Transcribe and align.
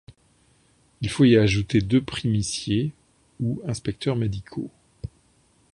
Il 1.01 1.09
faut 1.11 1.25
y 1.25 1.37
ajouter 1.37 1.79
deux 1.79 2.01
primiciers, 2.03 2.91
ou 3.39 3.61
inspecteurs 3.67 4.15
médicaux. 4.15 4.71